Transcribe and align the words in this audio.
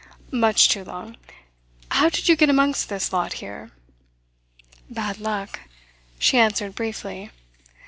"Much 0.33 0.67
too 0.67 0.83
long. 0.83 1.15
How 1.91 2.09
did 2.09 2.27
you 2.27 2.35
get 2.35 2.49
amongst 2.49 2.89
this 2.89 3.13
lot 3.13 3.33
here?" 3.33 3.69
"Bad 4.89 5.19
luck," 5.19 5.59
she 6.17 6.39
answered 6.39 6.73
briefly. 6.73 7.29